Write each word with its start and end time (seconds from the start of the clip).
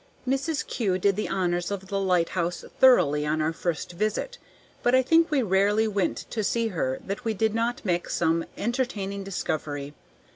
'"Mrs. 0.27 0.65
Kew 0.65 0.97
did 0.97 1.15
the 1.15 1.29
honors 1.29 1.69
of 1.69 1.89
the 1.89 1.99
lighthouse 1.99 2.65
thoroughly 2.79 3.23
on 3.23 3.39
our 3.39 3.53
first 3.53 3.91
visit; 3.91 4.39
but 4.81 4.95
I 4.95 5.03
think 5.03 5.29
we 5.29 5.43
rarely 5.43 5.87
went 5.87 6.25
to 6.31 6.43
see 6.43 6.69
her 6.69 6.99
that 7.05 7.23
we 7.23 7.35
did 7.35 7.53
not 7.53 7.85
make 7.85 8.09
some 8.09 8.45
entertaining 8.57 9.23
discovery. 9.23 9.93